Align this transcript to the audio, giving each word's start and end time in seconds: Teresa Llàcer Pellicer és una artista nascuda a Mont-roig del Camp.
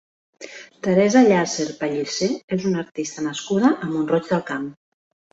Teresa 0.85 1.19
Llàcer 1.25 1.65
Pellicer 1.81 2.29
és 2.57 2.65
una 2.69 2.81
artista 2.85 3.25
nascuda 3.27 3.69
a 3.73 3.91
Mont-roig 3.91 4.31
del 4.33 4.43
Camp. 4.49 4.65